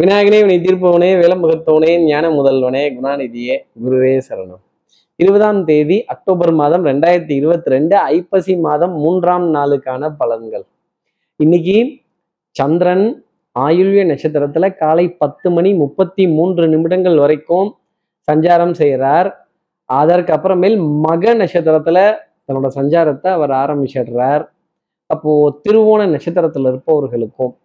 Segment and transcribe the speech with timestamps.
[0.00, 4.60] விநாயகனே வினை தீர்ப்பவனே வேலமுகத்தவனே ஞான முதல்வனே குணாநிதியே குருவே சரணம்.
[5.16, 10.62] இருபதாம் தேதி அக்டோபர் மாதம் ரெண்டாயிரத்தி இருபத்தி ரெண்டு ஐப்பசி மாதம் மூன்றாம் நாளுக்கான பலன்கள்.
[11.36, 12.00] இன்னைக்கு
[12.50, 13.24] சந்திரன்
[13.58, 17.76] ஆயுள்ய நட்சத்திரத்துல காலை பத்து மணி முப்பத்தி மூன்று நிமிடங்கள் வரைக்கும்
[18.32, 19.46] சஞ்சாரம் செய்கிறார்
[19.84, 22.14] அதற்கு அப்புறமேல் மக நட்சத்திரத்துல
[22.46, 24.44] தன்னோட சஞ்சாரத்தை அவர் ஆரம்பிச்சிடுறார்.
[25.06, 27.56] அப்போ திருவோண நட்சத்திரத்துல இருப்பவர்களுக்கும்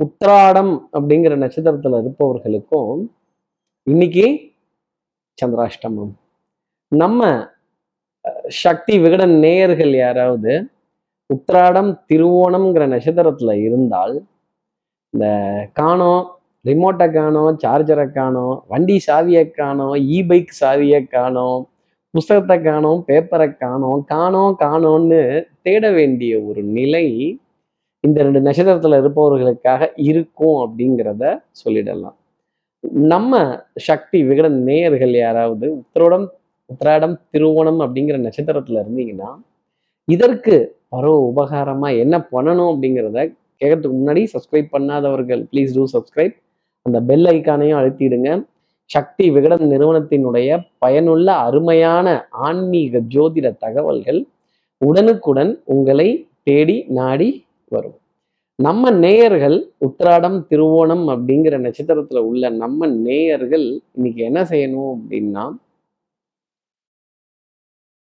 [0.00, 3.00] உத்திராடம் அப்படிங்கிற நட்சத்திரத்துல இருப்பவர்களுக்கும்
[3.86, 4.26] இன்னைக்கு
[5.38, 6.12] சந்திராஷ்டமம்.
[6.92, 7.20] நம்ம
[8.62, 10.52] சக்தி விகடன் நேயர்கள் யாராவது
[11.30, 14.14] உத்திராடம் திருவோணம்ங்கிற நட்சத்திரத்துல இருந்தால்
[15.14, 15.26] இந்த
[15.72, 16.24] காணோம்
[16.64, 21.62] ரிமோட்டை காணோம் சார்ஜரை காணோம் வண்டி சாவியை காணோம் இ பைக் சாவியை காணோம்
[22.14, 25.22] புஸ்தகத்தை காணோம் பேப்பரை காணோம் காணோம் காணோம்னு
[25.62, 27.06] தேட வேண்டிய ஒரு நிலை
[28.06, 31.24] இந்த ரெண்டு நட்சத்திரத்துல இருப்பவர்களுக்காக இருக்கும் அப்படிங்கிறத
[31.60, 32.16] சொல்லிடலாம்.
[33.12, 33.42] நம்ம
[33.88, 36.26] சக்தி விகடன் நேயர்கள் யாராவது உத்திரோடம்
[36.70, 39.30] உத்திராடம் திருவோணம் அப்படிங்கிற நட்சத்திரத்துல இருந்தீங்கன்னா
[40.08, 40.56] இதற்கு
[40.88, 43.18] பரவ உபகாரமா என்ன பண்ணணும் அப்படிங்கிறத
[43.60, 46.34] கேட்கறதுக்கு முன்னாடி சப்ஸ்கிரைப் பண்ணாதவர்கள் ப்ளீஸ் டூ சப்ஸ்கிரைப்
[46.86, 48.30] அந்த பெல் ஐக்கானையும் அழுத்திடுங்க.
[48.90, 50.48] சக்தி விகடன் நிறுவனத்தினுடைய
[50.78, 54.20] பயனுள்ள அருமையான ஆன்மீக ஜோதிட தகவல்கள்
[54.78, 56.08] உடனுக்குடன் உங்களை
[56.42, 57.30] தேடி நாடி
[57.68, 57.98] வரும்.
[58.56, 65.56] நம்ம நேயர்கள் உத்திராடம் திருவோணம் அப்படிங்கிற நட்சத்திரத்துல உள்ள நம்ம நேயர்கள் இன்னைக்கு என்ன செய்யணும் அப்படின்னா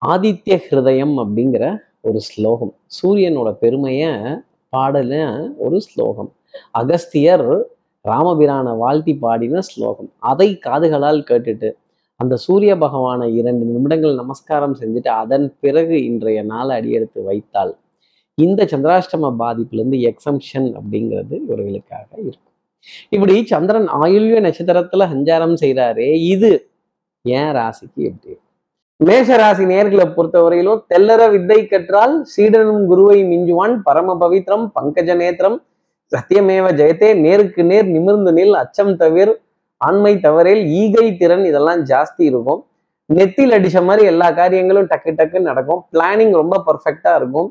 [0.06, 2.74] ஆதித்ய ஹிருதயம் அப்படிங்கிற ஒரு ஸ்லோகம்.
[3.02, 4.04] சூரியனோட பெருமைய
[4.78, 5.14] பாடல
[5.58, 6.32] ஒரு ஸ்லோகம்.
[6.72, 7.66] அகஸ்தியர்
[8.10, 10.12] ராமபிரானை வாழ்த்தி பாடின ஸ்லோகம்.
[10.20, 11.72] அதை காதுகளால் கேட்டுட்டு
[12.16, 17.78] அந்த சூரிய பகவானை இரண்டு நிமிடங்கள் நமஸ்காரம் செஞ்சுட்டு அதன் பிறகு இன்றைய நாளை அடியெடுத்து வைத்தால்
[18.38, 22.54] இந்த சந்திராஷ்டம பாதிப்புலேருந்து எக்ஸம்ஷன் அப்படிங்கிறது இவர்களுக்காக இருக்கும்.
[23.16, 26.52] இப்படி சந்திரன் ஆயுள்ய நட்சத்திரத்துல சஞ்சாரம் செய்கிறாரே இது
[27.26, 28.34] ஏன் ராசிக்கு எப்படி
[29.00, 35.58] மேஷ ராசி நேர்களை பொறுத்தவரையிலும் தெல்லற வித்தை கற்றால் சீடனும் குருவை மிஞ்சுவான் பரம பவித்ரம் பங்கஜ நேத்திரம்
[36.12, 39.30] சத்தியமேவ ஜெயத்தே நேருக்கு நேர் நிமிர்ந்து நில் அச்சம் தவிர
[39.82, 42.62] ஆண்மை தவறில் ஈகை திறன் இதெல்லாம் ஜாஸ்தி இருக்கும்.
[43.10, 45.82] நெத்தியில் அடிச்ச மாதிரி எல்லா காரியங்களும் டக்கு டக்குன்னு நடக்கும்.
[45.94, 47.50] பிளானிங் ரொம்ப பர்ஃபெக்டாக இருக்கும்.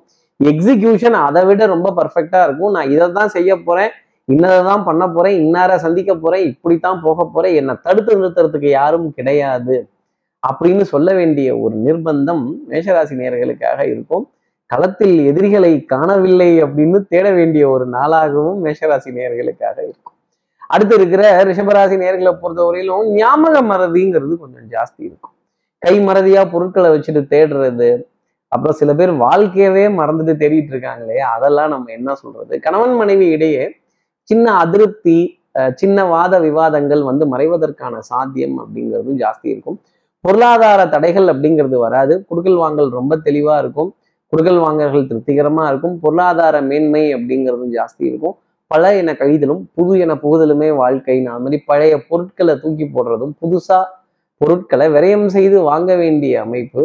[0.50, 2.74] எக்ஸிகியூஷன் அதை விட ரொம்ப பர்ஃபெக்டாக இருக்கும்.
[2.76, 3.90] நான் இதை தான் செய்ய போகிறேன்
[4.28, 9.76] இன்னதை தான் பண்ண போகிறேன் இன்னார சந்திக்க போகிறேன் இப்படித்தான் போக போகிறேன் என்னை தடுத்து நிறுத்துறதுக்கு யாரும் கிடையாது
[10.42, 14.24] அப்படின்னு சொல்ல வேண்டிய ஒரு நிர்பந்தம் மேஷராசி நேயர்களுக்காக இருக்கும்.
[14.70, 20.16] களத்தில் எதிரிகளை காணவில்லை அப்படின்னு தேட வேண்டிய ஒரு நாளாகவும் மேஷராசி நேர்களுக்காக இருக்கும்.
[20.74, 25.34] அடுத்து இருக்கிற ரிஷபராசி நேர்களை பொறுத்தவரையிலும் ஞாபக மறதிங்கிறது கொஞ்சம் ஜாஸ்தி இருக்கும்.
[25.78, 27.90] கை மறதியா பொருட்களை வச்சுட்டு தேடுறது
[28.52, 31.26] அப்புறம் சில பேர் வாழ்க்கையவே மறந்துட்டு தேடிட்டு இருக்காங்க இல்லையா?
[31.36, 32.54] அதெல்லாம் நம்ம என்ன சொல்றது?
[32.60, 33.64] கணவன் மனைவி இடையே
[34.28, 35.18] சின்ன அதிருப்தி
[35.80, 39.76] சின்ன வாத விவாதங்கள் வந்து மறைவதற்கான சாத்தியம் அப்படிங்கிறது ஜாஸ்தி இருக்கும்.
[40.24, 42.14] பொருளாதார தடைகள் அப்படிங்கிறது வராது.
[42.28, 43.90] குடுக்கல் வாங்கல் ரொம்ப தெளிவா இருக்கும்.
[44.32, 45.96] குடுக்கல் வாங்கல்கள் திருப்திகரமா இருக்கும்.
[46.00, 48.36] பொருளாதார மேன்மை அப்படிங்கிறதும் ஜாஸ்தி இருக்கும்.
[48.70, 51.16] பல என கழிதலும் புது என புகுதலுமே வாழ்க்கை.
[51.26, 53.80] அது மாதிரி பழைய பொருட்களை தூக்கி போடுறதும் புதுசா
[54.40, 56.82] பொருட்களை விரயம் செய்து வாங்க வேண்டிய அமைப்பு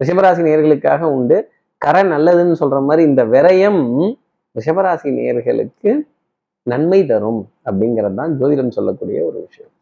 [0.00, 1.38] ரிஷபராசி நேர்களுக்காக உண்டு.
[1.82, 3.82] கரை நல்லதுன்னு சொல்ற மாதிரி இந்த விரயம்
[4.56, 5.90] ரிஷபராசி நேயர்களுக்கு
[6.66, 9.72] நன்மை தரும் அப்படிங்கிறது தான் ஜோதிடம் சொல்லக்கூடிய ஒரு விஷயம்.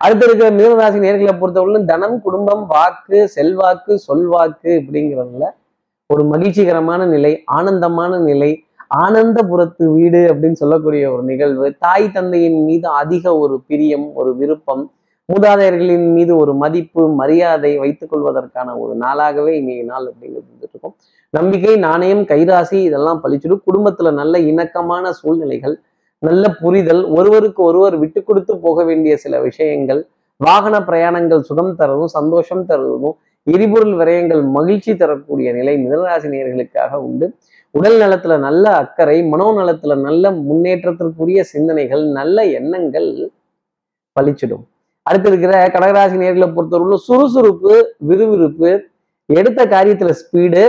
[0.00, 5.48] அடுத்து இருக்கிற மீனராசி நேர்களை பொறுத்தவரையிலும் தனம் குடும்பம் வாக்கு செல்வாக்கு சொல்வாக்கு அப்படிங்கிறதுல
[6.10, 8.50] ஒரு மகிழ்ச்சிகரமான நிலை ஆனந்தமான நிலை
[9.04, 14.84] ஆனந்தபுரத்து வீடு அப்படின்னு சொல்லக்கூடிய ஒரு நிகழ்வு தாய் தந்தையின் மீது அதிக ஒரு பிரியம் ஒரு விருப்பம்
[15.32, 20.94] மூதாதையர்களின் மீது ஒரு மதிப்பு மரியாதை வைத்துக் கொள்வதற்கான ஒரு நாளாகவே இன்னைக்கு நாள் அப்படிங்கிறது இருந்துட்டு இருக்கும்
[21.30, 23.62] நம்பிக்கை நாணயம் கைராசி இதெல்லாம் பழிச்சிடும்.
[23.68, 25.76] குடும்பத்துல நல்ல இணக்கமான சூழ்நிலைகள்
[26.18, 32.66] நல்ல புரிதல் ஒருவருக்கு ஒருவர் விட்டு கொடுத்து போக வேண்டிய சில விஷயங்கள் வாகன பிரயாணங்கள் சுகம் தரதும் சந்தோஷம்
[32.66, 37.26] தருவதும் எரிபொருள் விரயங்கள் மகிழ்ச்சி தரக்கூடிய நிலை மிதனராசினியர்களுக்காக உண்டு.
[37.70, 43.10] உடல் நலத்துல நல்ல அக்கறை மனோநலத்துல நல்ல முன்னேற்றத்திற்குரிய சிந்தனைகள் நல்ல எண்ணங்கள்
[44.16, 44.64] பழிச்சிடும்.
[45.08, 47.72] அடுத்து இருக்கிற கடகராசி நேர்களை பொறுத்தவரையில சுறுசுறுப்பு
[48.08, 48.70] விறுவிறுப்பு
[49.38, 50.62] எடுத்த காரியத்துல ஸ்பீடு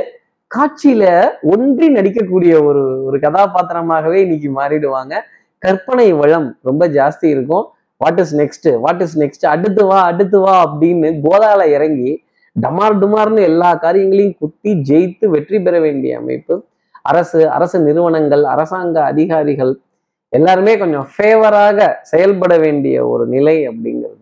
[0.51, 1.05] காட்சியில
[1.53, 5.13] ஒன்றி நடிக்கக்கூடிய ஒரு ஒரு கதாபாத்திரமாகவே இன்னைக்கு மாறிடுவாங்க.
[5.63, 7.65] கற்பனை வளம் ரொம்ப ஜாஸ்தி இருக்கும்.
[8.01, 12.11] What is next what is next அடுத்து வா அடுத்து வா அப்படின்னு கோதால இறங்கி
[12.55, 16.55] டமார் டுமார்னு எல்லா காரியங்களையும் குத்தி ஜெயித்து வெற்றி பெற வேண்டிய அமைப்பு.
[17.11, 19.73] அரசு அரசு நிறுவனங்கள் அரசாங்க அதிகாரிகள்
[20.33, 21.79] எல்லாருமே கொஞ்சம் ஃபேவராக
[22.11, 24.14] செயல்பட வேண்டிய ஒரு நிலை அப்படிங்கிறது.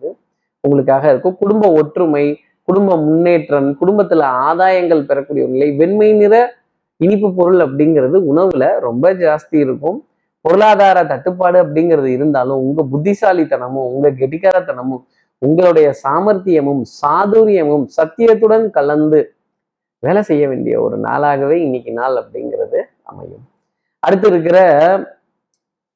[0.64, 1.36] உங்களுக்காக இருக்கும்.
[1.42, 2.24] குடும்ப ஒற்றுமை
[2.68, 6.34] குடும்ப முன்னேற்றம் குடும்பத்துல ஆதாயங்கள் பெறக்கூடிய நிலை வெண்மை நிற
[7.00, 9.98] இனிப்பு பொருள் அப்படிங்கிறது உணவுல ரொம்ப ஜாஸ்தி இருக்கும்.
[10.44, 15.02] பொருளாதார தட்டுப்பாடு அப்படிங்கிறது இருந்தாலும் உங்க புத்திசாலித்தனமும் உங்க கெட்டிக்காரத்தனமும்
[15.42, 19.20] உங்களுடைய சாமர்த்தியமும் சாதுரியமும் சத்தியத்துடன் கலந்து
[20.02, 22.78] வேலை செய்ய வேண்டிய ஒரு நாளாகவே இன்னைக்கு நாள் அப்படிங்கிறது
[23.10, 23.44] அமையும்.
[24.02, 24.58] அடுத்து இருக்கிற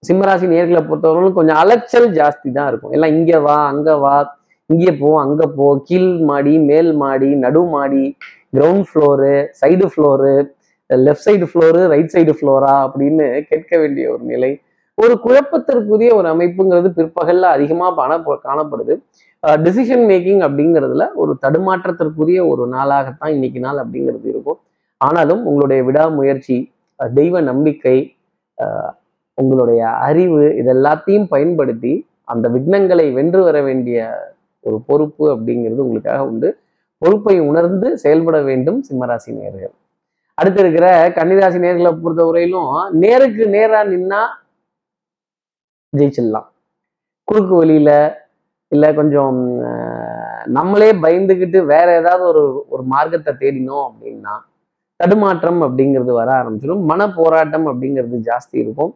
[0.03, 2.93] சிம்மராசி நேர்களை பொறுத்தவரைக்கும் கொஞ்சம் அலைச்சல் ஜாஸ்தி தான் இருக்கும்.
[2.97, 4.15] எல்லாம் இங்க வா அங்க வா
[4.71, 8.03] இங்கே போ அங்கே போ கீழ் மாடி மேல் மாடி நடு மாடி
[8.57, 9.31] ground floor
[9.61, 10.33] side floor
[10.91, 14.51] left side floor right side Flora அப்படின்னு கேட்க வேண்டிய ஒரு நிலை.
[14.99, 18.95] ஒரு குழப்பத்திற்குரிய ஒரு அமைப்புங்கிறது பிற்பகல்ல அதிகமாக பண காணப்படுது.
[19.65, 24.59] டிசிஷன் மேக்கிங் அப்படிங்கிறதுல ஒரு தடுமாற்றத்திற்குரிய ஒரு நாளாகத்தான் இன்னைக்கு நாள் அப்படிங்கிறது இருக்கும்.
[25.01, 26.57] ஆனாலும் உங்களுடைய விடாமுயற்சி
[27.01, 27.99] தெய்வ நம்பிக்கை
[29.39, 31.93] உங்களுடைய அறிவு இதெல்லாத்தையும் பயன்படுத்தி
[32.33, 33.99] அந்த விக்னங்களை வென்று வர வேண்டிய
[34.67, 36.49] ஒரு பொறுப்பு அப்படிங்கிறது உங்களுக்காக உண்டு.
[37.03, 39.75] பொறுப்பை உணர்ந்து செயல்பட வேண்டும் சிம்மராசி நேர்கள்.
[40.39, 40.87] அடுத்து இருக்கிற
[41.19, 42.73] கன்னிராசி நேர்களை பொறுத்தவரையிலும்
[43.05, 44.21] நேருக்கு நேரா நின்னா
[45.93, 46.49] ஜெயிச்சிடலாம்.
[47.29, 47.91] குறுக்கு வழியில
[48.73, 49.37] இல்ல கொஞ்சம்
[50.57, 54.35] நம்மளே பயந்துக்கிட்டு வேற ஏதாவது ஒரு ஒரு மார்க்கத்தை தேடினோம் அப்படின்னா
[55.01, 56.83] தடுமாற்றம் அப்படிங்கிறது வர ஆரம்பிச்சிடும்.
[56.91, 58.93] மன போராட்டம் அப்படிங்கிறது ஜாஸ்தி இருக்கும்.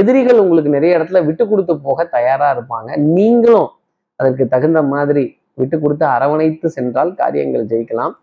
[0.00, 2.90] எதிரிகள் உங்களுக்கு நிறைய இடத்துல விட்டு கொடுத்து போக தயாரா இருப்பாங்க.
[3.18, 3.68] நீங்களும்
[4.20, 5.24] அதற்கு தகுந்த மாதிரி
[5.58, 8.14] விட்டு கொடுத்து அரவணைத்து சென்றால் காரியங்கள் ஜெயிக்கலாம்.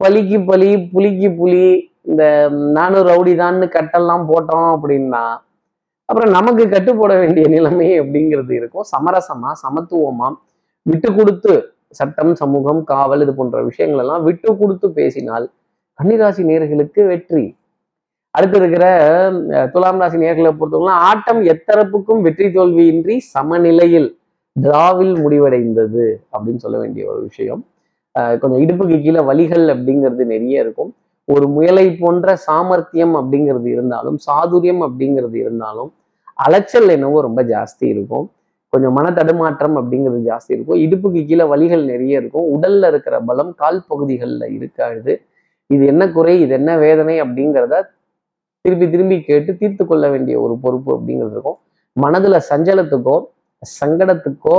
[0.00, 1.64] பலிக்கு பலி புலிக்கு புலி
[2.10, 2.24] இந்த
[2.76, 5.22] நானும் ரவுடி தான்னு கட்டெல்லாம் போட்டோம் அப்படின்னா
[6.08, 8.86] அப்புறம் நமக்கு கட்டுப்போட வேண்டிய நிலைமை அப்படிங்கிறது இருக்கும்.
[8.92, 10.28] சமரசமா சமத்துவமா
[10.86, 11.54] விட்டு கொடுத்து
[11.94, 15.46] சட்டம் சமூகம் காவல் இது போன்ற விஷயங்கள் எல்லாம் விட்டு கொடுத்து பேசினால்
[15.98, 17.44] கன்னிராசி நேர்களுக்கு வெற்றி.
[18.34, 18.84] அடுத்து இருக்கிற
[19.50, 24.08] அஹ், துலாம் ராசி நேர்களை பொறுத்தவரை ஆட்டம் எத்தரப்புக்கும் வெற்றி தோல்வியின்றி சமநிலையில்.
[24.64, 27.62] டிராவில் முடிவடைந்தது அப்படின்னு சொல்ல வேண்டிய ஒரு விஷயம்.
[28.40, 30.90] கொஞ்சம் இடுப்புக்கு கீழே வலிகள் அப்படிங்கிறது நிறைய இருக்கும்.
[31.34, 35.90] ஒரு முயலை போன்ற சாமர்த்தியம் அப்படிங்கிறது இருந்தாலும் சாதுரியம் அப்படிங்கிறது இருந்தாலும்
[36.46, 38.26] அலைச்சல் என்னவோ ரொம்ப ஜாஸ்தி இருக்கும்.
[38.72, 40.78] கொஞ்சம் மன தடுமாற்றம் அப்படிங்கிறது ஜாஸ்தி இருக்கும்.
[40.84, 42.46] இடுப்புக்கு கீழே வலிகள் நிறைய இருக்கும்.
[42.54, 45.12] உடல்ல இருக்கிற பலம் கால் பகுதிகளில் இருக்காது.
[45.74, 47.74] இது என்ன குறை இது என்ன வேதனை அப்படிங்கிறத
[48.64, 51.58] திருப்பி திரும்பி கேட்டு தீர்த்து கொள்ள வேண்டிய ஒரு பொறுப்பு அப்படிங்கிறது இருக்கும்.
[51.96, 53.24] மனதுல சஞ்சலத்துக்கும்
[53.62, 54.56] சங்கடத்துக்கோ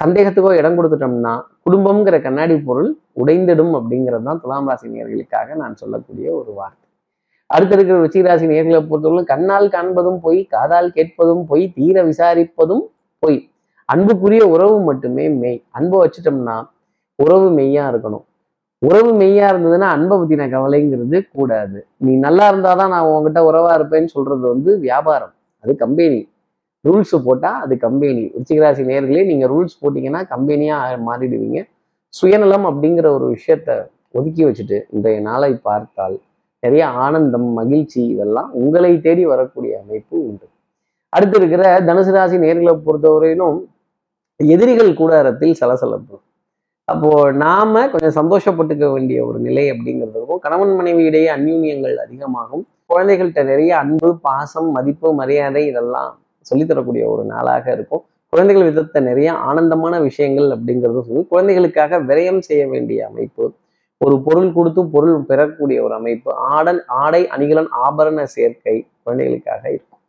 [0.00, 1.32] சந்தேகத்துக்கோ இடம் கொடுத்துட்டோம்னா
[1.66, 6.84] குடும்பம்ங்கிற கண்ணாடி பொருள் உடைந்திடும் அப்படிங்கிறது தான் துலாம் ராசி நேர்களுக்காக நான் சொல்லக்கூடிய ஒரு வார்த்தை.
[7.46, 12.84] அடுத்த இருக்கிற ருச்சிராசி நேர்களை பொறுத்தவரை கண்ணால் காண்பதும் பொய் காதால் கேட்பதும் பொய் தீர விசாரிப்பதும்
[13.18, 13.38] பொய்.
[13.88, 15.60] அன்புக்குரிய உறவு மட்டுமே மெய்.
[15.70, 16.56] அன்பை வச்சுட்டோம்னா
[17.16, 18.24] உறவு மெய்யா இருக்கணும்.
[18.78, 21.86] உறவு மெய்யா இருந்ததுன்னா அன்பை பத்தின கவலைங்கிறது கூடாது.
[21.96, 25.34] நீ நல்லா இருந்தாதான் நான் உங்ககிட்ட உறவா இருப்பேன்னு சொல்றது வந்து வியாபாரம்.
[25.64, 26.20] அது கம்பெனி.
[26.86, 28.30] ரூல்ஸ் போட்டா அது கம்பெனி.
[28.38, 30.76] உச்சிகராசி நேர்களே நீங்க ரூல்ஸ் போட்டீங்கன்னா கம்பெனியா
[31.08, 31.68] மாறிடுவீங்க.
[32.08, 36.20] சுயநலம் அப்படிங்கிற ஒரு விஷயத்த ஒதுக்கி வச்சுட்டு இன்றைய நாளை பார்த்தால்
[36.60, 40.46] நிறைய ஆனந்தம் மகிழ்ச்சி இதெல்லாம் உங்களை தேடி வரக்கூடிய அமைப்பு உண்டு.
[41.08, 43.58] அடுத்து இருக்கிற தனுசு ராசி நேர்களை பொறுத்தவரையிலும்
[44.36, 46.16] எதிரிகள் கூடாரத்தில் சலசலப்பு.
[46.84, 50.38] அப்போ நாம கொஞ்சம் சந்தோஷப்பட்டுக்க வேண்டிய ஒரு நிலை அப்படிங்கிறது இருக்கும்.
[50.38, 52.66] கணவன் மனைவி இடையே அந்யூன்யங்கள் அதிகமாகும்.
[52.90, 56.12] குழந்தைகள்கிட்ட நிறைய அன்பு பாசம் மதிப்பு மரியாதை இதெல்லாம்
[56.50, 58.02] சொல்லித்தரக்கூடிய ஒரு நாளாக இருக்கும்.
[58.32, 63.44] குழந்தைகள் விதத்த நிறைய ஆனந்தமான விஷயங்கள் அப்படிங்கிறது சொல்லி குழந்தைகளுக்காக விரயம் செய்ய வேண்டிய அமைப்பு
[64.00, 68.74] ஒரு பொருள் கொடுத்து பொருள் பெறக்கூடிய ஒரு அமைப்பு ஆடன் ஆடை அணிகலன் ஆபரண சேர்க்கை
[69.04, 70.00] குழந்தைகளுக்காக இருக்கும்.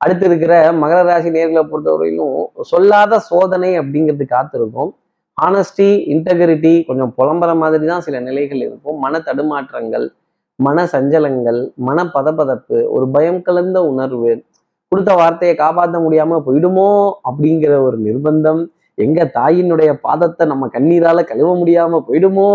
[0.00, 2.34] அடுத்து இருக்கிற மகர ராசி நேர்களை பொறுத்தவரையிலும்
[2.70, 4.90] சொல்லாத சோதனை அப்படிங்கிறது காத்திருக்கும்.
[5.38, 8.96] ஆனஸ்டி இன்டெகிரிட்டி கொஞ்சம் புலம்புற மாதிரி தான் சில நிலைகள் இருக்கும்.
[9.04, 10.06] மன தடுமாற்றங்கள்
[10.58, 14.30] மன சஞ்சலங்கள் மன பதபதப்பு ஒரு பயம் கலந்த உணர்வு
[14.92, 16.88] கொடுத்த வார்த்தையை காப்பாற்ற முடியாம போயிடுமோ
[17.28, 18.60] அப்படிங்கிற ஒரு நிர்பந்தம்.
[18.94, 22.48] எங்க தாயினுடைய பாதத்தை நம்ம கண்ணீரால கழுவ முடியாம போயிடுமோ?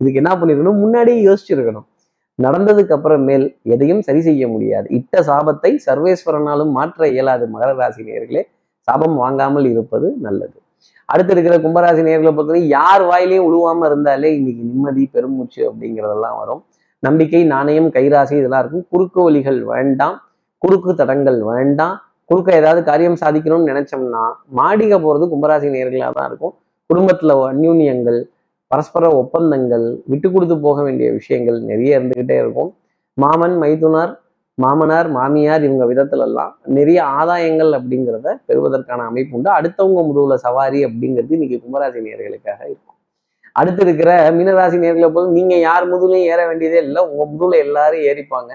[0.00, 0.78] இதுக்கு என்ன பண்ணிருக்கணும்?
[0.84, 1.86] முன்னாடியே யோசிச்சிருக்கணும்.
[2.38, 4.86] நடந்ததுக்கு அப்புறமேல் எதையும் சரி செய்ய முடியாது.
[4.98, 8.42] இட்ட சாபத்தை சர்வேஸ்வரனாலும் மாற்ற இயலாது மகர ராசி நேர்களே
[8.88, 10.56] சாபம் வாங்காமல் இருப்பது நல்லது.
[11.08, 16.62] அடுத்து இருக்கிற கும்பராசி நேர்களை பொறுத்தவரை யார் வாயிலையும் உழுவாம இருந்தாலே இன்னைக்கு நிம்மதி பெருமூச்சு அப்படிங்கிறதெல்லாம் வரும்.
[17.02, 18.86] நம்பிக்கை நாணயம் கைராசி இதெல்லாம் இருக்கும்.
[18.90, 20.16] குறுக்கு வழிகள் வேண்டாம்.
[20.62, 21.96] குறுக்கு தடங்கள் வேண்டாம்.
[22.30, 24.22] குறுக்க ஏதாவது காரியம் சாதிக்கணும்னு நினைச்சோம்னா
[24.58, 26.54] மாடிக போறது கும்பராசி நேர்களாக தான் இருக்கும்.
[26.90, 28.20] குடும்பத்துல அந்யூன்யங்கள்
[28.70, 32.70] பரஸ்பர ஒப்பந்தங்கள் விட்டு கொடுத்து போக வேண்டிய விஷயங்கள் நிறைய இருந்துக்கிட்டே இருக்கும்.
[33.18, 34.12] மாமன் மைத்துனார்
[34.58, 39.48] மாமனார் மாமியார் இவங்க விதத்துலலாம் நிறைய ஆதாயங்கள் அப்படிங்கிறத பெறுவதற்கான அமைப்பு உண்டு.
[39.58, 42.98] அடுத்தவங்க முதுகுல சவாரி அப்படிங்கிறது இன்னைக்கு கும்பராசி நேர்களுக்காக இருக்கும்.
[43.60, 47.00] அடுத்து இருக்கிற மீனராசி நேர்களை போது நீங்க யார் முதுகுலையும் ஏற வேண்டியதே இல்லை.
[47.10, 48.52] உங்க முதுகுல எல்லாரும் ஏறிப்பாங்க.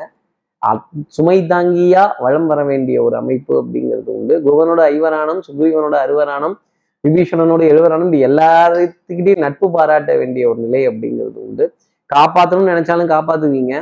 [1.15, 4.35] சுமை தாங்கியா வளம் வர வேண்டிய ஒரு அமைப்பு அப்படிங்கிறது உண்டு.
[4.45, 6.55] குருவனோட ஐவராணம் சுக்ரீவனோட அறுவராணம்
[7.03, 11.65] விபீஷணனோட எழுவரானம் இது எல்லாத்துக்கிட்டையும் நட்பு பாராட்ட வேண்டிய ஒரு நிலை அப்படிங்கிறது உண்டு.
[12.09, 13.73] காப்பாற்றணும்னு நினைச்சாலும் காப்பாத்துவீங்க.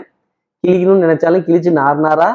[0.63, 2.29] கிழிக்கணும்னு நினைச்சாலும் கிழிச்சு நார் நாரா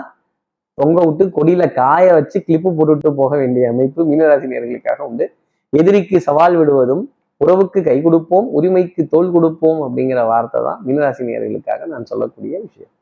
[0.78, 5.26] தொங்க விட்டு கொடியில காய வச்சு கிளிப்பு போட்டுட்டு போக வேண்டிய அமைப்பு மீனராசி நேர்களுக்காக உண்டு.
[5.72, 7.02] எதிரிக்கு சவால் விடுவதும்
[7.40, 12.92] உறவுக்கு கை கொடுப்போம் உரிமைக்கு தோல் கொடுப்போம் அப்படிங்கிற வார்த்தை தான் மீனராசி நேர்களுக்காக நான் சொல்லக்கூடிய விஷயம்.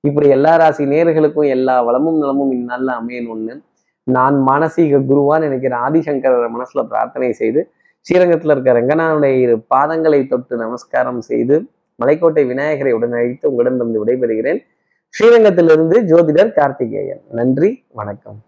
[0.00, 3.62] இப்படி எல்லா ராசி நேர்களுக்கும் எல்லா வளமும் நலமும் இந்நாளில் அமையணும்னு
[4.02, 11.20] நான் மானசீக குருவான்னு நினைக்கிற ஆதிசங்கர மனசுல பிரார்த்தனை செய்து ஸ்ரீரங்கத்தில் இருக்க ரங்கநாதனுடைய இரு பாதங்களை தொட்டு நமஸ்காரம்
[11.20, 11.70] செய்து
[12.04, 14.60] மலைக்கோட்டை விநாயகரை உடனழைத்து உங்களிடம் வந்து விடைபெறுகிறேன்.
[15.18, 17.20] ஸ்ரீரங்கத்திலிருந்து ஜோதிடர் கார்த்திகேயன்.
[17.30, 18.42] நன்றி வணக்கம்.